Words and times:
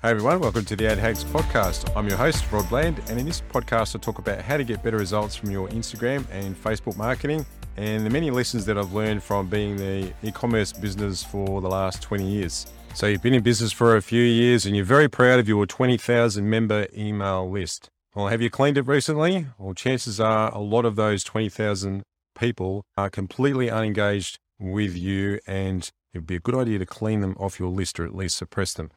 Hey 0.00 0.10
everyone, 0.10 0.38
welcome 0.38 0.64
to 0.66 0.76
the 0.76 0.86
Ad 0.86 0.98
Hacks 0.98 1.24
podcast. 1.24 1.90
I'm 1.96 2.06
your 2.06 2.16
host, 2.16 2.44
Rod 2.52 2.68
Bland, 2.68 3.00
and 3.08 3.18
in 3.18 3.26
this 3.26 3.40
podcast, 3.40 3.96
I 3.96 3.98
talk 3.98 4.20
about 4.20 4.40
how 4.40 4.56
to 4.56 4.62
get 4.62 4.80
better 4.80 4.96
results 4.96 5.34
from 5.34 5.50
your 5.50 5.66
Instagram 5.70 6.24
and 6.30 6.54
Facebook 6.54 6.96
marketing 6.96 7.44
and 7.76 8.06
the 8.06 8.10
many 8.10 8.30
lessons 8.30 8.64
that 8.66 8.78
I've 8.78 8.92
learned 8.92 9.24
from 9.24 9.48
being 9.48 9.76
the 9.76 10.12
e 10.22 10.30
commerce 10.30 10.72
business 10.72 11.24
for 11.24 11.60
the 11.60 11.66
last 11.68 12.00
20 12.00 12.24
years. 12.24 12.68
So, 12.94 13.08
you've 13.08 13.22
been 13.22 13.34
in 13.34 13.42
business 13.42 13.72
for 13.72 13.96
a 13.96 14.00
few 14.00 14.22
years 14.22 14.66
and 14.66 14.76
you're 14.76 14.84
very 14.84 15.08
proud 15.08 15.40
of 15.40 15.48
your 15.48 15.66
20,000 15.66 16.48
member 16.48 16.86
email 16.96 17.50
list. 17.50 17.90
Well, 18.14 18.28
have 18.28 18.40
you 18.40 18.50
cleaned 18.50 18.78
it 18.78 18.86
recently? 18.86 19.46
Well, 19.58 19.74
chances 19.74 20.20
are 20.20 20.54
a 20.54 20.60
lot 20.60 20.84
of 20.84 20.94
those 20.94 21.24
20,000 21.24 22.04
people 22.38 22.84
are 22.96 23.10
completely 23.10 23.68
unengaged 23.68 24.38
with 24.60 24.96
you, 24.96 25.40
and 25.44 25.90
it 26.14 26.18
would 26.18 26.26
be 26.28 26.36
a 26.36 26.40
good 26.40 26.54
idea 26.54 26.78
to 26.78 26.86
clean 26.86 27.20
them 27.20 27.34
off 27.40 27.58
your 27.58 27.70
list 27.70 27.98
or 27.98 28.04
at 28.04 28.14
least 28.14 28.36
suppress 28.36 28.74
them. 28.74 28.92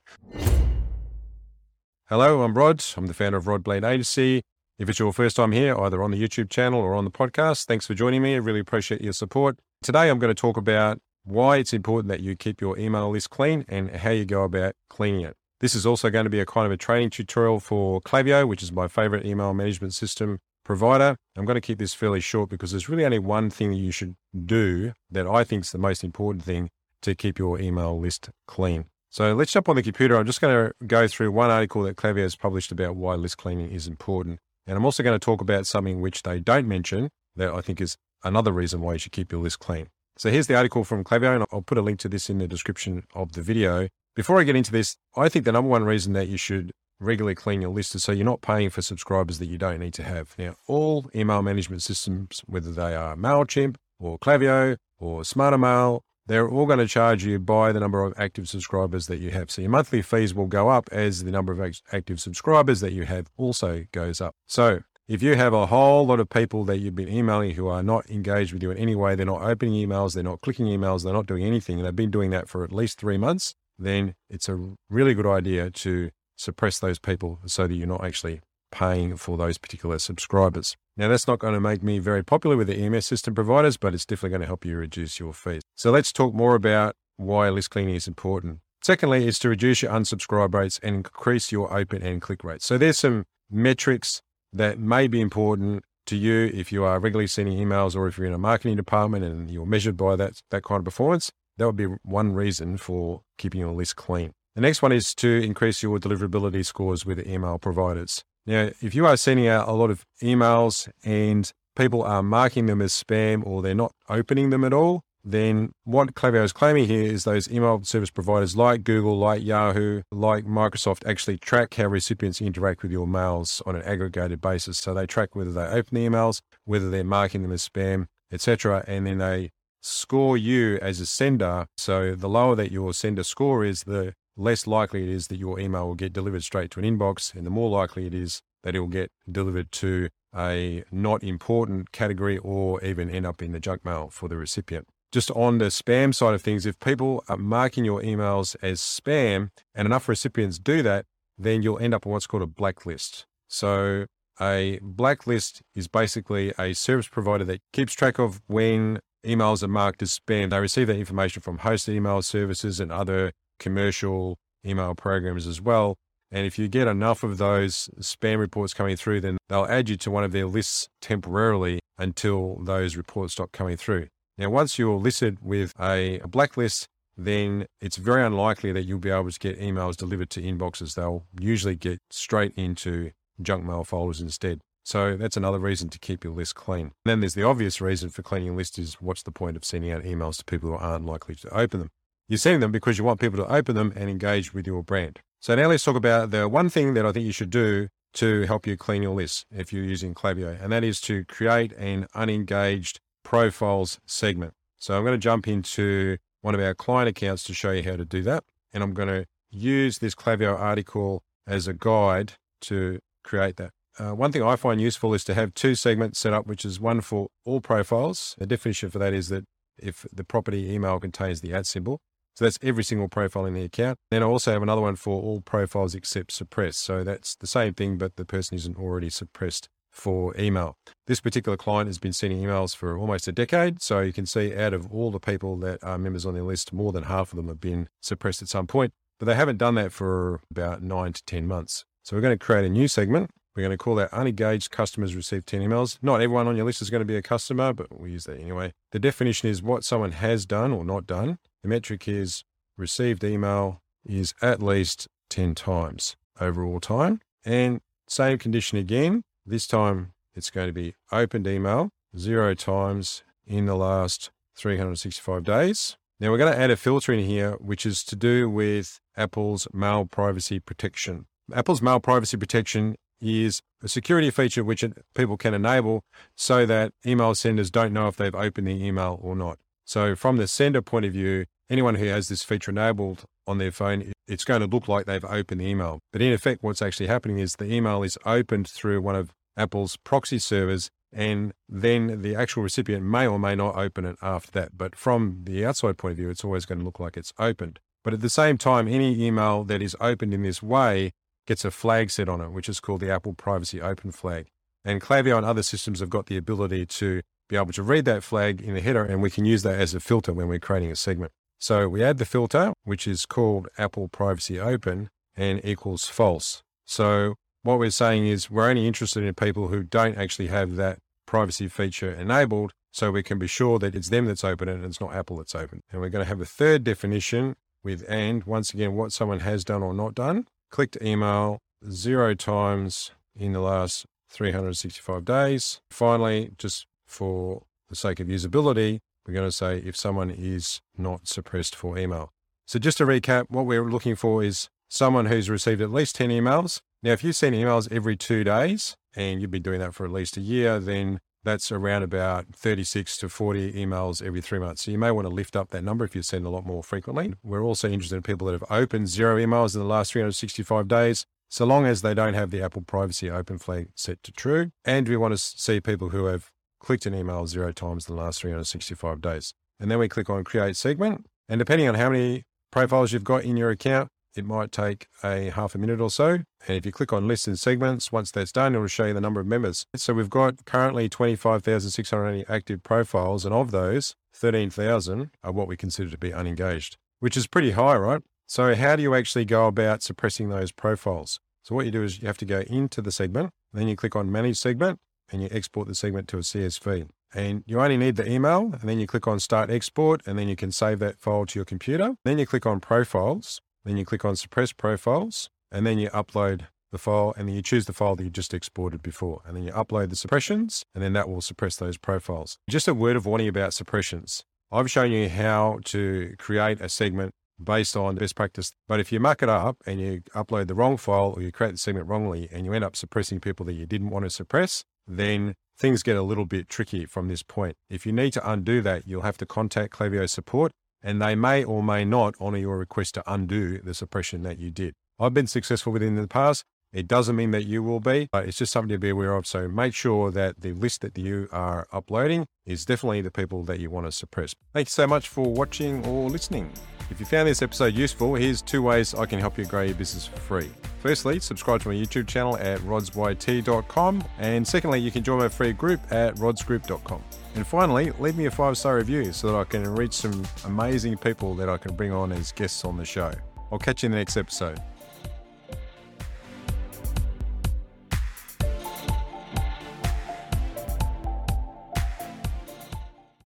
Hello, 2.11 2.41
I'm 2.41 2.55
Rod. 2.55 2.83
I'm 2.97 3.07
the 3.07 3.13
founder 3.13 3.37
of 3.37 3.47
Rod 3.47 3.63
Bland 3.63 3.85
Agency. 3.85 4.41
If 4.77 4.89
it's 4.89 4.99
your 4.99 5.13
first 5.13 5.37
time 5.37 5.53
here, 5.53 5.79
either 5.79 6.03
on 6.03 6.11
the 6.11 6.21
YouTube 6.21 6.49
channel 6.49 6.81
or 6.81 6.93
on 6.93 7.05
the 7.05 7.09
podcast, 7.09 7.67
thanks 7.67 7.87
for 7.87 7.93
joining 7.93 8.21
me. 8.21 8.33
I 8.33 8.39
really 8.39 8.59
appreciate 8.59 8.99
your 8.99 9.13
support. 9.13 9.57
Today, 9.81 10.09
I'm 10.09 10.19
going 10.19 10.29
to 10.29 10.37
talk 10.37 10.57
about 10.57 10.99
why 11.23 11.55
it's 11.55 11.71
important 11.71 12.09
that 12.09 12.19
you 12.19 12.35
keep 12.35 12.59
your 12.59 12.77
email 12.77 13.09
list 13.11 13.29
clean 13.29 13.63
and 13.69 13.89
how 13.95 14.09
you 14.09 14.25
go 14.25 14.43
about 14.43 14.75
cleaning 14.89 15.21
it. 15.21 15.37
This 15.61 15.73
is 15.73 15.85
also 15.85 16.09
going 16.09 16.25
to 16.25 16.29
be 16.29 16.41
a 16.41 16.45
kind 16.45 16.65
of 16.65 16.73
a 16.73 16.75
training 16.75 17.11
tutorial 17.11 17.61
for 17.61 18.01
Klaviyo, 18.01 18.45
which 18.45 18.61
is 18.61 18.73
my 18.73 18.89
favorite 18.89 19.25
email 19.25 19.53
management 19.53 19.93
system 19.93 20.39
provider. 20.65 21.15
I'm 21.37 21.45
going 21.45 21.55
to 21.55 21.61
keep 21.61 21.79
this 21.79 21.93
fairly 21.93 22.19
short 22.19 22.49
because 22.49 22.71
there's 22.71 22.89
really 22.89 23.05
only 23.05 23.19
one 23.19 23.49
thing 23.49 23.69
that 23.69 23.77
you 23.77 23.91
should 23.93 24.17
do 24.45 24.91
that 25.09 25.27
I 25.27 25.45
think 25.45 25.63
is 25.63 25.71
the 25.71 25.77
most 25.77 26.03
important 26.03 26.43
thing 26.43 26.71
to 27.03 27.15
keep 27.15 27.39
your 27.39 27.57
email 27.57 27.97
list 27.97 28.31
clean. 28.47 28.87
So 29.11 29.35
let's 29.35 29.51
jump 29.51 29.67
on 29.67 29.75
the 29.75 29.83
computer. 29.83 30.15
I'm 30.15 30.25
just 30.25 30.39
going 30.39 30.55
to 30.55 30.73
go 30.87 31.05
through 31.05 31.33
one 31.33 31.51
article 31.51 31.83
that 31.83 31.97
Klaviyo 31.97 32.21
has 32.23 32.37
published 32.37 32.71
about 32.71 32.95
why 32.95 33.15
list 33.15 33.37
cleaning 33.37 33.69
is 33.69 33.85
important. 33.85 34.39
And 34.65 34.77
I'm 34.77 34.85
also 34.85 35.03
going 35.03 35.19
to 35.19 35.23
talk 35.23 35.41
about 35.41 35.67
something 35.67 35.99
which 35.99 36.23
they 36.23 36.39
don't 36.39 36.65
mention 36.65 37.09
that 37.35 37.53
I 37.53 37.59
think 37.59 37.81
is 37.81 37.97
another 38.23 38.53
reason 38.53 38.79
why 38.79 38.93
you 38.93 38.99
should 38.99 39.11
keep 39.11 39.33
your 39.33 39.41
list 39.41 39.59
clean. 39.59 39.87
So 40.17 40.29
here's 40.29 40.47
the 40.47 40.55
article 40.55 40.85
from 40.85 41.03
Klaviyo, 41.03 41.35
and 41.35 41.45
I'll 41.51 41.61
put 41.61 41.77
a 41.77 41.81
link 41.81 41.99
to 41.99 42.09
this 42.09 42.29
in 42.29 42.37
the 42.37 42.47
description 42.47 43.03
of 43.13 43.33
the 43.33 43.41
video. 43.41 43.89
Before 44.15 44.39
I 44.39 44.43
get 44.43 44.55
into 44.55 44.71
this, 44.71 44.95
I 45.17 45.27
think 45.27 45.43
the 45.43 45.51
number 45.51 45.69
one 45.69 45.83
reason 45.83 46.13
that 46.13 46.29
you 46.29 46.37
should 46.37 46.71
regularly 47.01 47.35
clean 47.35 47.61
your 47.61 47.71
list 47.71 47.95
is 47.95 48.03
so 48.03 48.13
you're 48.13 48.23
not 48.23 48.41
paying 48.41 48.69
for 48.69 48.81
subscribers 48.81 49.39
that 49.39 49.47
you 49.47 49.57
don't 49.57 49.79
need 49.79 49.93
to 49.95 50.03
have. 50.03 50.35
Now, 50.37 50.55
all 50.67 51.09
email 51.13 51.41
management 51.41 51.81
systems, 51.81 52.43
whether 52.45 52.71
they 52.71 52.95
are 52.95 53.17
MailChimp 53.17 53.75
or 53.99 54.17
Klaviyo 54.19 54.77
or 54.99 55.23
SmarterMail 55.23 55.99
they're 56.27 56.49
all 56.49 56.65
going 56.65 56.79
to 56.79 56.87
charge 56.87 57.25
you 57.25 57.39
by 57.39 57.71
the 57.71 57.79
number 57.79 58.03
of 58.03 58.13
active 58.17 58.47
subscribers 58.47 59.07
that 59.07 59.17
you 59.17 59.31
have. 59.31 59.51
So 59.51 59.61
your 59.61 59.71
monthly 59.71 60.01
fees 60.01 60.33
will 60.33 60.47
go 60.47 60.69
up 60.69 60.89
as 60.91 61.23
the 61.23 61.31
number 61.31 61.51
of 61.51 61.75
active 61.91 62.19
subscribers 62.19 62.79
that 62.81 62.93
you 62.93 63.03
have 63.05 63.27
also 63.37 63.85
goes 63.91 64.21
up. 64.21 64.35
So 64.47 64.81
if 65.07 65.21
you 65.21 65.35
have 65.35 65.53
a 65.53 65.65
whole 65.65 66.05
lot 66.05 66.19
of 66.19 66.29
people 66.29 66.63
that 66.65 66.77
you've 66.77 66.95
been 66.95 67.09
emailing 67.09 67.51
who 67.51 67.67
are 67.67 67.83
not 67.83 68.09
engaged 68.09 68.53
with 68.53 68.63
you 68.63 68.71
in 68.71 68.77
any 68.77 68.95
way, 68.95 69.15
they're 69.15 69.25
not 69.25 69.41
opening 69.41 69.73
emails, 69.73 70.13
they're 70.13 70.23
not 70.23 70.41
clicking 70.41 70.67
emails, 70.67 71.03
they're 71.03 71.11
not 71.11 71.25
doing 71.25 71.43
anything, 71.43 71.77
and 71.77 71.85
they've 71.85 71.95
been 71.95 72.11
doing 72.11 72.29
that 72.29 72.47
for 72.47 72.63
at 72.63 72.71
least 72.71 72.99
three 72.99 73.17
months, 73.17 73.55
then 73.77 74.15
it's 74.29 74.47
a 74.47 74.75
really 74.89 75.13
good 75.13 75.25
idea 75.25 75.69
to 75.69 76.11
suppress 76.37 76.79
those 76.79 76.97
people 76.97 77.39
so 77.45 77.67
that 77.67 77.73
you're 77.73 77.87
not 77.87 78.05
actually 78.05 78.41
paying 78.71 79.17
for 79.17 79.37
those 79.37 79.57
particular 79.57 79.99
subscribers. 79.99 80.77
Now, 80.97 81.07
that's 81.07 81.27
not 81.27 81.39
going 81.39 81.53
to 81.53 81.61
make 81.61 81.81
me 81.81 81.99
very 81.99 82.23
popular 82.23 82.57
with 82.57 82.67
the 82.67 82.77
EMS 82.77 83.05
system 83.05 83.33
providers, 83.33 83.77
but 83.77 83.93
it's 83.93 84.05
definitely 84.05 84.31
going 84.31 84.41
to 84.41 84.47
help 84.47 84.65
you 84.65 84.77
reduce 84.77 85.19
your 85.19 85.33
fees. 85.33 85.61
So 85.75 85.89
let's 85.89 86.11
talk 86.11 86.33
more 86.33 86.55
about 86.55 86.95
why 87.17 87.49
list 87.49 87.69
cleaning 87.69 87.95
is 87.95 88.07
important. 88.07 88.59
Secondly, 88.83 89.27
is 89.27 89.39
to 89.39 89.49
reduce 89.49 89.83
your 89.83 89.91
unsubscribe 89.91 90.53
rates 90.53 90.79
and 90.81 90.95
increase 90.95 91.51
your 91.51 91.75
open 91.75 92.01
and 92.01 92.21
click 92.21 92.43
rates. 92.43 92.65
So 92.65 92.77
there's 92.77 92.97
some 92.97 93.25
metrics 93.49 94.21
that 94.51 94.79
may 94.79 95.07
be 95.07 95.21
important 95.21 95.83
to 96.07 96.17
you 96.17 96.51
if 96.53 96.71
you 96.71 96.83
are 96.83 96.99
regularly 96.99 97.27
sending 97.27 97.57
emails 97.57 97.95
or 97.95 98.07
if 98.07 98.17
you're 98.17 98.27
in 98.27 98.33
a 98.33 98.39
marketing 98.39 98.75
department 98.75 99.23
and 99.23 99.49
you're 99.51 99.65
measured 99.65 99.95
by 99.95 100.15
that, 100.15 100.41
that 100.49 100.63
kind 100.63 100.79
of 100.79 100.85
performance. 100.85 101.31
That 101.57 101.67
would 101.67 101.75
be 101.75 101.85
one 102.03 102.33
reason 102.33 102.77
for 102.77 103.21
keeping 103.37 103.61
your 103.61 103.71
list 103.71 103.95
clean. 103.95 104.33
The 104.55 104.61
next 104.61 104.81
one 104.81 104.91
is 104.91 105.13
to 105.15 105.29
increase 105.29 105.83
your 105.83 105.99
deliverability 105.99 106.65
scores 106.65 107.05
with 107.05 107.25
email 107.25 107.59
providers. 107.59 108.23
Now, 108.45 108.71
if 108.81 108.95
you 108.95 109.05
are 109.05 109.17
sending 109.17 109.47
out 109.47 109.67
a 109.67 109.73
lot 109.73 109.91
of 109.91 110.05
emails 110.21 110.89
and 111.03 111.51
people 111.75 112.03
are 112.03 112.23
marking 112.23 112.65
them 112.65 112.81
as 112.81 112.91
spam 112.91 113.45
or 113.45 113.61
they're 113.61 113.75
not 113.75 113.93
opening 114.09 114.49
them 114.49 114.63
at 114.63 114.73
all, 114.73 115.03
then 115.23 115.71
what 115.83 116.15
Klaviyo 116.15 116.43
is 116.43 116.51
claiming 116.51 116.87
here 116.87 117.03
is 117.03 117.23
those 117.23 117.51
email 117.51 117.83
service 117.83 118.09
providers 118.09 118.55
like 118.55 118.83
Google, 118.83 119.17
like 119.17 119.43
Yahoo, 119.43 120.01
like 120.11 120.45
Microsoft 120.45 121.07
actually 121.07 121.37
track 121.37 121.75
how 121.75 121.85
recipients 121.85 122.41
interact 122.41 122.81
with 122.81 122.91
your 122.91 123.07
mails 123.07 123.61
on 123.65 123.75
an 123.75 123.83
aggregated 123.83 124.41
basis. 124.41 124.79
So 124.79 124.93
they 124.93 125.05
track 125.05 125.35
whether 125.35 125.51
they 125.51 125.65
open 125.65 125.95
the 125.95 126.07
emails, 126.07 126.41
whether 126.65 126.89
they're 126.89 127.03
marking 127.03 127.43
them 127.43 127.51
as 127.51 127.67
spam, 127.67 128.07
etc., 128.31 128.83
and 128.87 129.05
then 129.05 129.19
they 129.19 129.51
score 129.81 130.37
you 130.37 130.77
as 130.81 130.99
a 130.99 131.05
sender. 131.05 131.67
So 131.77 132.15
the 132.15 132.29
lower 132.29 132.55
that 132.55 132.71
your 132.71 132.93
sender 132.93 133.23
score 133.23 133.63
is, 133.63 133.83
the 133.83 134.13
less 134.41 134.67
likely 134.67 135.03
it 135.03 135.09
is 135.09 135.27
that 135.27 135.37
your 135.37 135.59
email 135.59 135.87
will 135.87 135.95
get 135.95 136.13
delivered 136.13 136.43
straight 136.43 136.71
to 136.71 136.79
an 136.79 136.85
inbox, 136.85 137.33
and 137.33 137.45
the 137.45 137.49
more 137.49 137.69
likely 137.69 138.07
it 138.07 138.13
is 138.13 138.41
that 138.63 138.75
it 138.75 138.79
will 138.79 138.87
get 138.87 139.11
delivered 139.31 139.71
to 139.71 140.09
a 140.35 140.83
not 140.91 141.23
important 141.23 141.91
category 141.91 142.37
or 142.37 142.83
even 142.83 143.09
end 143.09 143.25
up 143.25 143.41
in 143.41 143.51
the 143.51 143.59
junk 143.59 143.83
mail 143.83 144.09
for 144.11 144.29
the 144.29 144.37
recipient. 144.37 144.87
Just 145.11 145.29
on 145.31 145.57
the 145.57 145.65
spam 145.65 146.15
side 146.15 146.33
of 146.33 146.41
things, 146.41 146.65
if 146.65 146.79
people 146.79 147.23
are 147.27 147.37
marking 147.37 147.83
your 147.83 148.01
emails 148.01 148.55
as 148.61 148.79
spam 148.79 149.49
and 149.75 149.85
enough 149.85 150.07
recipients 150.07 150.57
do 150.57 150.81
that, 150.83 151.05
then 151.37 151.61
you'll 151.61 151.79
end 151.79 151.93
up 151.93 152.05
on 152.05 152.13
what's 152.13 152.27
called 152.27 152.43
a 152.43 152.47
blacklist. 152.47 153.25
So, 153.49 154.05
a 154.39 154.79
blacklist 154.81 155.61
is 155.75 155.87
basically 155.87 156.53
a 156.57 156.73
service 156.73 157.09
provider 157.09 157.43
that 157.45 157.61
keeps 157.73 157.93
track 157.93 158.19
of 158.19 158.41
when 158.47 158.99
emails 159.25 159.61
are 159.63 159.67
marked 159.67 160.01
as 160.01 160.17
spam. 160.17 160.49
They 160.49 160.59
receive 160.59 160.87
that 160.87 160.95
information 160.95 161.41
from 161.41 161.59
hosted 161.59 161.95
email 161.95 162.21
services 162.21 162.79
and 162.79 162.91
other 162.91 163.33
commercial 163.61 164.37
email 164.65 164.93
programs 164.95 165.47
as 165.47 165.61
well. 165.61 165.95
And 166.31 166.45
if 166.45 166.57
you 166.57 166.67
get 166.67 166.87
enough 166.87 167.23
of 167.23 167.37
those 167.37 167.89
spam 167.99 168.39
reports 168.39 168.73
coming 168.73 168.95
through, 168.95 169.21
then 169.21 169.37
they'll 169.47 169.65
add 169.65 169.89
you 169.89 169.97
to 169.97 170.11
one 170.11 170.23
of 170.23 170.31
their 170.31 170.45
lists 170.45 170.89
temporarily 171.01 171.79
until 171.97 172.57
those 172.63 172.95
reports 172.95 173.33
stop 173.33 173.51
coming 173.51 173.77
through. 173.77 174.07
Now, 174.37 174.49
once 174.49 174.79
you're 174.79 174.97
listed 174.97 175.37
with 175.41 175.73
a, 175.79 176.19
blacklist, 176.25 176.87
then 177.17 177.67
it's 177.81 177.97
very 177.97 178.25
unlikely 178.25 178.71
that 178.71 178.83
you'll 178.83 178.99
be 178.99 179.09
able 179.09 179.29
to 179.29 179.39
get 179.39 179.59
emails 179.59 179.97
delivered 179.97 180.29
to 180.31 180.41
inboxes. 180.41 180.95
They'll 180.95 181.25
usually 181.39 181.75
get 181.75 181.99
straight 182.09 182.53
into 182.55 183.11
junk 183.41 183.65
mail 183.65 183.83
folders 183.83 184.21
instead. 184.21 184.61
So 184.83 185.15
that's 185.15 185.37
another 185.37 185.59
reason 185.59 185.89
to 185.89 185.99
keep 185.99 186.23
your 186.23 186.33
list 186.33 186.55
clean. 186.55 186.85
And 186.85 186.93
then 187.05 187.19
there's 187.19 187.35
the 187.35 187.43
obvious 187.43 187.81
reason 187.81 188.09
for 188.09 188.23
cleaning 188.23 188.47
your 188.47 188.55
list 188.55 188.79
is 188.79 188.95
what's 188.95 189.21
the 189.21 189.31
point 189.31 189.57
of 189.57 189.65
sending 189.65 189.91
out 189.91 190.03
emails 190.03 190.37
to 190.37 190.45
people 190.45 190.69
who 190.69 190.75
aren't 190.77 191.05
likely 191.05 191.35
to 191.35 191.55
open 191.55 191.81
them? 191.81 191.89
You're 192.31 192.37
sending 192.37 192.61
them 192.61 192.71
because 192.71 192.97
you 192.97 193.03
want 193.03 193.19
people 193.19 193.43
to 193.43 193.53
open 193.53 193.75
them 193.75 193.91
and 193.93 194.09
engage 194.09 194.53
with 194.53 194.65
your 194.65 194.83
brand. 194.83 195.19
So 195.41 195.53
now 195.53 195.67
let's 195.67 195.83
talk 195.83 195.97
about 195.97 196.31
the 196.31 196.47
one 196.47 196.69
thing 196.69 196.93
that 196.93 197.05
I 197.05 197.11
think 197.11 197.25
you 197.25 197.33
should 197.33 197.49
do 197.49 197.89
to 198.13 198.43
help 198.43 198.65
you 198.65 198.77
clean 198.77 199.03
your 199.03 199.13
list 199.13 199.45
if 199.51 199.73
you're 199.73 199.83
using 199.83 200.13
Klaviyo, 200.13 200.57
and 200.63 200.71
that 200.71 200.81
is 200.81 201.01
to 201.01 201.25
create 201.25 201.73
an 201.73 202.07
unengaged 202.15 203.01
profiles 203.25 203.99
segment. 204.05 204.53
So 204.79 204.95
I'm 204.95 205.03
going 205.03 205.13
to 205.13 205.17
jump 205.17 205.45
into 205.45 206.19
one 206.39 206.55
of 206.55 206.61
our 206.61 206.73
client 206.73 207.09
accounts 207.09 207.43
to 207.43 207.53
show 207.53 207.71
you 207.71 207.83
how 207.83 207.97
to 207.97 208.05
do 208.05 208.21
that. 208.21 208.45
And 208.71 208.81
I'm 208.81 208.93
going 208.93 209.09
to 209.09 209.25
use 209.49 209.97
this 209.97 210.15
Klaviyo 210.15 210.57
article 210.57 211.23
as 211.45 211.67
a 211.67 211.73
guide 211.73 212.35
to 212.61 212.99
create 213.25 213.57
that. 213.57 213.71
Uh, 213.99 214.15
one 214.15 214.31
thing 214.31 214.41
I 214.41 214.55
find 214.55 214.79
useful 214.79 215.13
is 215.13 215.25
to 215.25 215.33
have 215.33 215.53
two 215.53 215.75
segments 215.75 216.19
set 216.19 216.31
up, 216.31 216.47
which 216.47 216.63
is 216.63 216.79
one 216.79 217.01
for 217.01 217.27
all 217.43 217.59
profiles. 217.59 218.35
The 218.37 218.47
definition 218.47 218.89
for 218.89 218.99
that 218.99 219.11
is 219.11 219.27
that 219.27 219.43
if 219.77 220.05
the 220.13 220.23
property 220.23 220.71
email 220.71 220.97
contains 220.97 221.41
the 221.41 221.53
at 221.53 221.65
symbol, 221.65 221.99
so 222.35 222.45
that's 222.45 222.59
every 222.61 222.83
single 222.83 223.07
profile 223.07 223.45
in 223.45 223.53
the 223.53 223.63
account. 223.63 223.97
Then 224.09 224.23
I 224.23 224.25
also 224.25 224.51
have 224.51 224.63
another 224.63 224.81
one 224.81 224.95
for 224.95 225.21
all 225.21 225.41
profiles 225.41 225.95
except 225.95 226.31
suppressed. 226.31 226.79
So 226.79 227.03
that's 227.03 227.35
the 227.35 227.47
same 227.47 227.73
thing, 227.73 227.97
but 227.97 228.15
the 228.15 228.25
person 228.25 228.55
isn't 228.55 228.77
already 228.77 229.09
suppressed 229.09 229.69
for 229.89 230.35
email. 230.39 230.77
This 231.07 231.19
particular 231.19 231.57
client 231.57 231.87
has 231.87 231.97
been 231.97 232.13
sending 232.13 232.41
emails 232.41 232.75
for 232.75 232.97
almost 232.97 233.27
a 233.27 233.31
decade. 233.31 233.81
So 233.81 233.99
you 233.99 234.13
can 234.13 234.25
see 234.25 234.55
out 234.55 234.73
of 234.73 234.91
all 234.91 235.11
the 235.11 235.19
people 235.19 235.57
that 235.57 235.83
are 235.83 235.97
members 235.97 236.25
on 236.25 236.33
their 236.33 236.43
list, 236.43 236.71
more 236.71 236.91
than 236.91 237.03
half 237.03 237.33
of 237.33 237.37
them 237.37 237.49
have 237.49 237.59
been 237.59 237.89
suppressed 238.01 238.41
at 238.41 238.47
some 238.47 238.67
point, 238.67 238.93
but 239.19 239.25
they 239.25 239.35
haven't 239.35 239.57
done 239.57 239.75
that 239.75 239.91
for 239.91 240.39
about 240.49 240.81
nine 240.81 241.13
to 241.13 241.23
10 241.25 241.45
months. 241.45 241.85
So 242.03 242.15
we're 242.15 242.21
going 242.21 242.37
to 242.37 242.43
create 242.43 242.65
a 242.65 242.69
new 242.69 242.87
segment. 242.87 243.29
We're 243.55 243.63
going 243.63 243.71
to 243.71 243.77
call 243.77 243.95
that 243.95 244.13
unengaged 244.13 244.71
customers 244.71 245.13
receive 245.13 245.45
10 245.45 245.59
emails. 245.59 245.97
Not 246.01 246.21
everyone 246.21 246.47
on 246.47 246.55
your 246.55 246.65
list 246.65 246.81
is 246.81 246.89
going 246.89 247.01
to 247.01 247.05
be 247.05 247.17
a 247.17 247.21
customer, 247.21 247.73
but 247.73 247.99
we 247.99 248.11
use 248.11 248.23
that 248.23 248.39
anyway. 248.39 248.71
The 248.91 248.99
definition 248.99 249.49
is 249.49 249.61
what 249.61 249.83
someone 249.83 250.13
has 250.13 250.45
done 250.45 250.71
or 250.71 250.85
not 250.85 251.05
done. 251.05 251.37
The 251.63 251.69
metric 251.69 252.07
is 252.07 252.43
received 252.77 253.23
email 253.23 253.81
is 254.05 254.33
at 254.41 254.63
least 254.63 255.07
10 255.29 255.55
times 255.55 256.15
overall 256.39 256.79
time. 256.79 257.21
And 257.45 257.81
same 258.07 258.37
condition 258.37 258.77
again. 258.77 259.23
This 259.45 259.67
time 259.67 260.13
it's 260.33 260.49
going 260.49 260.67
to 260.67 260.73
be 260.73 260.95
opened 261.11 261.47
email 261.47 261.89
zero 262.17 262.53
times 262.53 263.23
in 263.45 263.65
the 263.65 263.75
last 263.75 264.31
365 264.55 265.43
days. 265.43 265.97
Now 266.19 266.29
we're 266.29 266.37
going 266.37 266.53
to 266.53 266.59
add 266.59 266.71
a 266.71 266.75
filter 266.75 267.13
in 267.13 267.25
here, 267.25 267.53
which 267.53 267.85
is 267.85 268.03
to 268.05 268.15
do 268.15 268.49
with 268.49 268.99
Apple's 269.17 269.67
Mail 269.73 270.05
Privacy 270.05 270.59
Protection. 270.59 271.25
Apple's 271.53 271.81
Mail 271.81 271.99
Privacy 271.99 272.37
Protection 272.37 272.95
is 273.19 273.61
a 273.83 273.87
security 273.87 274.29
feature 274.31 274.63
which 274.63 274.83
people 275.15 275.37
can 275.37 275.53
enable 275.53 276.03
so 276.35 276.65
that 276.65 276.93
email 277.05 277.35
senders 277.35 277.69
don't 277.69 277.93
know 277.93 278.07
if 278.07 278.15
they've 278.15 278.35
opened 278.35 278.67
the 278.67 278.83
email 278.83 279.19
or 279.21 279.35
not. 279.35 279.57
So, 279.91 280.15
from 280.15 280.37
the 280.37 280.47
sender 280.47 280.81
point 280.81 281.03
of 281.03 281.11
view, 281.11 281.47
anyone 281.69 281.95
who 281.95 282.05
has 282.05 282.29
this 282.29 282.43
feature 282.43 282.71
enabled 282.71 283.25
on 283.45 283.57
their 283.57 283.73
phone, 283.73 284.13
it's 284.25 284.45
going 284.45 284.61
to 284.61 284.65
look 284.65 284.87
like 284.87 285.05
they've 285.05 285.25
opened 285.25 285.59
the 285.59 285.65
email. 285.65 285.99
But 286.13 286.21
in 286.21 286.31
effect, 286.31 286.63
what's 286.63 286.81
actually 286.81 287.07
happening 287.07 287.39
is 287.39 287.57
the 287.57 287.69
email 287.69 288.01
is 288.01 288.17
opened 288.25 288.69
through 288.69 289.01
one 289.01 289.17
of 289.17 289.33
Apple's 289.57 289.97
proxy 289.97 290.39
servers, 290.39 290.89
and 291.11 291.51
then 291.67 292.21
the 292.21 292.37
actual 292.37 292.63
recipient 292.63 293.03
may 293.03 293.27
or 293.27 293.37
may 293.37 293.53
not 293.53 293.75
open 293.75 294.05
it 294.05 294.15
after 294.21 294.49
that. 294.51 294.77
But 294.77 294.95
from 294.95 295.41
the 295.43 295.65
outside 295.65 295.97
point 295.97 296.11
of 296.11 296.17
view, 296.19 296.29
it's 296.29 296.45
always 296.45 296.65
going 296.65 296.79
to 296.79 296.85
look 296.85 297.01
like 297.01 297.17
it's 297.17 297.33
opened. 297.37 297.81
But 298.01 298.13
at 298.13 298.21
the 298.21 298.29
same 298.29 298.57
time, 298.57 298.87
any 298.87 299.21
email 299.21 299.65
that 299.65 299.81
is 299.81 299.97
opened 299.99 300.33
in 300.33 300.43
this 300.43 300.63
way 300.63 301.11
gets 301.45 301.65
a 301.65 301.69
flag 301.69 302.11
set 302.11 302.29
on 302.29 302.39
it, 302.39 302.53
which 302.53 302.69
is 302.69 302.79
called 302.79 303.01
the 303.01 303.11
Apple 303.11 303.33
Privacy 303.33 303.81
Open 303.81 304.13
flag. 304.13 304.47
And 304.85 305.01
Klaviyo 305.01 305.35
and 305.35 305.45
other 305.45 305.63
systems 305.63 305.99
have 305.99 306.09
got 306.09 306.27
the 306.27 306.37
ability 306.37 306.85
to 306.85 307.21
be 307.51 307.57
able 307.57 307.73
to 307.73 307.83
read 307.83 308.05
that 308.05 308.23
flag 308.23 308.61
in 308.61 308.73
the 308.73 308.81
header, 308.81 309.03
and 309.03 309.21
we 309.21 309.29
can 309.29 309.43
use 309.43 309.61
that 309.63 309.77
as 309.77 309.93
a 309.93 309.99
filter 309.99 310.31
when 310.31 310.47
we're 310.47 310.57
creating 310.57 310.89
a 310.89 310.95
segment. 310.95 311.33
So 311.59 311.89
we 311.89 312.01
add 312.01 312.17
the 312.17 312.25
filter, 312.25 312.71
which 312.85 313.05
is 313.05 313.25
called 313.25 313.67
Apple 313.77 314.07
Privacy 314.07 314.57
Open 314.57 315.09
and 315.35 315.59
equals 315.65 316.07
false. 316.07 316.63
So 316.85 317.35
what 317.63 317.77
we're 317.77 317.91
saying 317.91 318.25
is 318.25 318.49
we're 318.49 318.69
only 318.69 318.87
interested 318.87 319.25
in 319.25 319.33
people 319.35 319.67
who 319.67 319.83
don't 319.83 320.17
actually 320.17 320.47
have 320.47 320.77
that 320.77 320.99
privacy 321.25 321.67
feature 321.67 322.09
enabled. 322.09 322.71
So 322.93 323.11
we 323.11 323.21
can 323.21 323.37
be 323.37 323.47
sure 323.47 323.79
that 323.79 323.95
it's 323.95 324.09
them 324.09 324.25
that's 324.25 324.45
open 324.45 324.69
and 324.69 324.85
it's 324.85 325.01
not 325.01 325.13
Apple 325.13 325.37
that's 325.37 325.53
open. 325.53 325.81
And 325.91 326.01
we're 326.01 326.09
going 326.09 326.23
to 326.23 326.29
have 326.29 326.41
a 326.41 326.45
third 326.45 326.85
definition 326.85 327.55
with 327.83 328.05
and 328.07 328.45
once 328.45 328.73
again, 328.73 328.95
what 328.95 329.11
someone 329.11 329.41
has 329.41 329.65
done 329.65 329.83
or 329.83 329.93
not 329.93 330.15
done. 330.15 330.47
Clicked 330.69 330.97
email 331.01 331.59
zero 331.89 332.33
times 332.33 333.11
in 333.35 333.51
the 333.51 333.59
last 333.59 334.05
365 334.29 335.25
days. 335.25 335.81
Finally, 335.89 336.51
just 336.57 336.87
for 337.11 337.63
the 337.89 337.95
sake 337.95 338.19
of 338.19 338.27
usability, 338.27 338.99
we're 339.27 339.33
going 339.33 339.47
to 339.47 339.51
say 339.51 339.77
if 339.77 339.95
someone 339.95 340.29
is 340.29 340.81
not 340.97 341.27
suppressed 341.27 341.75
for 341.75 341.97
email. 341.97 342.31
So 342.65 342.79
just 342.79 342.97
to 342.99 343.05
recap, 343.05 343.45
what 343.49 343.65
we're 343.65 343.83
looking 343.83 344.15
for 344.15 344.43
is 344.43 344.69
someone 344.89 345.27
who's 345.27 345.49
received 345.49 345.81
at 345.81 345.91
least 345.91 346.15
10 346.15 346.29
emails. 346.29 346.81
Now, 347.03 347.11
if 347.11 347.23
you 347.23 347.33
send 347.33 347.55
emails 347.55 347.91
every 347.91 348.15
two 348.15 348.43
days 348.43 348.95
and 349.15 349.41
you've 349.41 349.51
been 349.51 349.61
doing 349.61 349.79
that 349.79 349.93
for 349.93 350.05
at 350.05 350.11
least 350.11 350.37
a 350.37 350.41
year, 350.41 350.79
then 350.79 351.19
that's 351.43 351.71
around 351.71 352.03
about 352.03 352.47
36 352.55 353.17
to 353.17 353.29
40 353.29 353.73
emails 353.73 354.23
every 354.23 354.41
three 354.41 354.59
months. 354.59 354.83
So 354.83 354.91
you 354.91 354.97
may 354.97 355.11
want 355.11 355.27
to 355.27 355.33
lift 355.33 355.55
up 355.55 355.71
that 355.71 355.83
number 355.83 356.05
if 356.05 356.15
you 356.15 356.21
send 356.21 356.45
a 356.45 356.49
lot 356.49 356.65
more 356.65 356.83
frequently. 356.83 357.33
We're 357.43 357.63
also 357.63 357.89
interested 357.89 358.15
in 358.15 358.21
people 358.21 358.47
that 358.47 358.53
have 358.53 358.71
opened 358.71 359.09
zero 359.09 359.37
emails 359.37 359.73
in 359.73 359.81
the 359.81 359.87
last 359.87 360.11
365 360.13 360.87
days, 360.87 361.25
so 361.49 361.65
long 361.65 361.85
as 361.85 362.01
they 362.01 362.13
don't 362.13 362.35
have 362.35 362.51
the 362.51 362.61
Apple 362.61 362.83
Privacy 362.83 363.29
Open 363.29 363.57
flag 363.57 363.89
set 363.95 364.21
to 364.23 364.31
true. 364.31 364.71
And 364.85 365.09
we 365.09 365.17
want 365.17 365.33
to 365.33 365.37
see 365.37 365.81
people 365.81 366.09
who 366.09 366.25
have 366.25 366.51
clicked 366.81 367.05
an 367.05 367.15
email 367.15 367.47
zero 367.47 367.71
times 367.71 368.09
in 368.09 368.15
the 368.15 368.21
last 368.21 368.41
365 368.41 369.21
days. 369.21 369.53
And 369.79 369.89
then 369.89 369.99
we 369.99 370.09
click 370.09 370.29
on 370.29 370.43
Create 370.43 370.75
Segment. 370.75 371.25
And 371.47 371.59
depending 371.59 371.87
on 371.87 371.95
how 371.95 372.09
many 372.09 372.43
profiles 372.71 373.11
you've 373.11 373.23
got 373.23 373.43
in 373.43 373.57
your 373.57 373.69
account, 373.69 374.09
it 374.35 374.45
might 374.45 374.71
take 374.71 375.07
a 375.23 375.49
half 375.49 375.75
a 375.75 375.77
minute 375.77 375.99
or 375.99 376.09
so. 376.09 376.29
And 376.67 376.77
if 376.77 376.85
you 376.85 376.91
click 376.91 377.11
on 377.11 377.27
list 377.27 377.47
and 377.47 377.59
segments, 377.59 378.11
once 378.11 378.31
that's 378.31 378.51
done, 378.51 378.73
it'll 378.73 378.87
show 378.87 379.05
you 379.05 379.13
the 379.13 379.21
number 379.21 379.41
of 379.41 379.47
members. 379.47 379.85
So 379.95 380.13
we've 380.13 380.29
got 380.29 380.65
currently 380.65 381.09
25,680 381.09 382.45
active 382.47 382.83
profiles, 382.83 383.43
and 383.45 383.53
of 383.53 383.71
those, 383.71 384.15
13,000 384.33 385.31
are 385.43 385.51
what 385.51 385.67
we 385.67 385.75
consider 385.75 386.09
to 386.09 386.17
be 386.17 386.31
unengaged, 386.31 386.97
which 387.19 387.35
is 387.35 387.47
pretty 387.47 387.71
high, 387.71 387.97
right? 387.97 388.21
So 388.47 388.73
how 388.75 388.95
do 388.95 389.03
you 389.03 389.15
actually 389.15 389.45
go 389.45 389.67
about 389.67 390.01
suppressing 390.01 390.49
those 390.49 390.71
profiles? 390.71 391.39
So 391.63 391.75
what 391.75 391.85
you 391.85 391.91
do 391.91 392.03
is 392.03 392.21
you 392.21 392.27
have 392.27 392.37
to 392.37 392.45
go 392.45 392.61
into 392.61 393.01
the 393.01 393.11
segment, 393.11 393.51
then 393.73 393.87
you 393.87 393.95
click 393.95 394.15
on 394.15 394.31
manage 394.31 394.57
segment 394.57 394.99
and 395.31 395.41
you 395.41 395.47
export 395.51 395.87
the 395.87 395.95
segment 395.95 396.27
to 396.29 396.37
a 396.37 396.41
CSV. 396.41 397.07
And 397.33 397.63
you 397.65 397.79
only 397.79 397.97
need 397.97 398.17
the 398.17 398.29
email, 398.29 398.73
and 398.73 398.81
then 398.81 398.99
you 398.99 399.07
click 399.07 399.25
on 399.27 399.39
start 399.39 399.69
export, 399.69 400.21
and 400.27 400.37
then 400.37 400.49
you 400.49 400.55
can 400.55 400.71
save 400.71 400.99
that 400.99 401.17
file 401.19 401.45
to 401.45 401.57
your 401.57 401.65
computer. 401.65 402.15
Then 402.25 402.37
you 402.37 402.45
click 402.45 402.65
on 402.65 402.81
profiles, 402.81 403.61
then 403.85 403.97
you 403.97 404.05
click 404.05 404.23
on 404.25 404.35
suppress 404.35 404.71
profiles 404.71 405.49
and 405.71 405.85
then 405.85 405.97
you 405.97 406.09
upload 406.09 406.67
the 406.91 406.97
file 406.97 407.33
and 407.37 407.47
then 407.47 407.55
you 407.55 407.61
choose 407.61 407.85
the 407.85 407.93
file 407.93 408.15
that 408.15 408.23
you 408.23 408.29
just 408.29 408.53
exported 408.53 409.01
before. 409.01 409.41
And 409.45 409.55
then 409.55 409.63
you 409.63 409.71
upload 409.71 410.09
the 410.09 410.15
suppressions 410.15 410.83
and 410.93 411.03
then 411.03 411.13
that 411.13 411.29
will 411.29 411.41
suppress 411.41 411.77
those 411.77 411.97
profiles. 411.97 412.57
Just 412.69 412.87
a 412.87 412.93
word 412.93 413.15
of 413.15 413.25
warning 413.25 413.47
about 413.47 413.73
suppressions. 413.73 414.43
I've 414.71 414.91
shown 414.91 415.11
you 415.11 415.29
how 415.29 415.79
to 415.85 416.35
create 416.37 416.79
a 416.79 416.89
segment 416.89 417.33
based 417.61 417.95
on 417.95 418.15
best 418.15 418.35
practice. 418.35 418.73
But 418.87 418.99
if 418.99 419.11
you 419.11 419.19
muck 419.19 419.43
it 419.43 419.49
up 419.49 419.77
and 419.85 419.99
you 419.99 420.21
upload 420.35 420.67
the 420.67 420.75
wrong 420.75 420.97
file 420.97 421.33
or 421.35 421.41
you 421.41 421.51
create 421.51 421.71
the 421.71 421.77
segment 421.77 422.07
wrongly 422.07 422.49
and 422.51 422.65
you 422.65 422.73
end 422.73 422.83
up 422.83 422.95
suppressing 422.95 423.39
people 423.39 423.65
that 423.67 423.73
you 423.73 423.85
didn't 423.85 424.09
want 424.09 424.25
to 424.25 424.29
suppress, 424.29 424.83
then 425.07 425.55
things 425.77 426.03
get 426.03 426.15
a 426.15 426.21
little 426.21 426.45
bit 426.45 426.69
tricky 426.69 427.05
from 427.05 427.27
this 427.27 427.43
point. 427.43 427.75
If 427.89 428.05
you 428.05 428.11
need 428.11 428.33
to 428.33 428.49
undo 428.49 428.81
that, 428.81 429.07
you'll 429.07 429.23
have 429.23 429.37
to 429.37 429.45
contact 429.45 429.93
Klaviyo 429.93 430.29
support 430.29 430.71
and 431.03 431.21
they 431.21 431.35
may 431.35 431.63
or 431.63 431.81
may 431.81 432.05
not 432.05 432.35
honor 432.39 432.59
your 432.59 432.77
request 432.77 433.15
to 433.15 433.23
undo 433.31 433.79
the 433.79 433.93
suppression 433.93 434.43
that 434.43 434.59
you 434.59 434.69
did. 434.69 434.93
I've 435.19 435.33
been 435.33 435.47
successful 435.47 435.93
with 435.93 436.03
it 436.03 436.07
in 436.07 436.15
the 436.15 436.27
past. 436.27 436.63
It 436.93 437.07
doesn't 437.07 437.35
mean 437.35 437.51
that 437.51 437.65
you 437.65 437.81
will 437.81 438.01
be, 438.01 438.27
but 438.31 438.45
it's 438.45 438.57
just 438.57 438.73
something 438.73 438.89
to 438.89 438.97
be 438.97 439.09
aware 439.09 439.35
of. 439.35 439.47
So 439.47 439.67
make 439.67 439.93
sure 439.93 440.29
that 440.31 440.61
the 440.61 440.73
list 440.73 441.01
that 441.01 441.17
you 441.17 441.47
are 441.51 441.87
uploading 441.91 442.47
is 442.65 442.85
definitely 442.85 443.21
the 443.21 443.31
people 443.31 443.63
that 443.63 443.79
you 443.79 443.89
want 443.89 444.07
to 444.07 444.11
suppress. 444.11 444.53
Thank 444.73 444.87
you 444.87 444.91
so 444.91 445.07
much 445.07 445.29
for 445.29 445.51
watching 445.53 446.05
or 446.05 446.29
listening. 446.29 446.71
If 447.09 447.19
you 447.19 447.25
found 447.25 447.47
this 447.47 447.61
episode 447.61 447.93
useful, 447.93 448.35
here's 448.35 448.61
two 448.61 448.81
ways 448.81 449.13
I 449.13 449.25
can 449.25 449.39
help 449.39 449.57
you 449.57 449.65
grow 449.65 449.81
your 449.81 449.95
business 449.95 450.25
for 450.27 450.39
free. 450.39 450.69
Firstly, 451.01 451.39
subscribe 451.39 451.81
to 451.81 451.89
my 451.89 451.95
YouTube 451.95 452.27
channel 452.27 452.57
at 452.57 452.79
rodsyt.com. 452.81 454.23
And 454.39 454.65
secondly, 454.65 454.99
you 454.99 455.11
can 455.11 455.23
join 455.23 455.39
my 455.39 455.49
free 455.49 455.73
group 455.73 455.99
at 456.11 456.35
rodsgroup.com. 456.35 457.23
And 457.55 457.67
finally, 457.67 458.11
leave 458.19 458.37
me 458.37 458.45
a 458.45 458.51
five 458.51 458.77
star 458.77 458.97
review 458.97 459.33
so 459.33 459.51
that 459.51 459.57
I 459.57 459.63
can 459.63 459.93
reach 459.95 460.13
some 460.13 460.45
amazing 460.65 461.17
people 461.17 461.55
that 461.55 461.69
I 461.69 461.77
can 461.77 461.95
bring 461.95 462.11
on 462.13 462.31
as 462.31 462.51
guests 462.51 462.85
on 462.85 462.97
the 462.97 463.05
show. 463.05 463.33
I'll 463.71 463.79
catch 463.79 464.03
you 464.03 464.07
in 464.07 464.11
the 464.11 464.17
next 464.17 464.37
episode. 464.37 464.81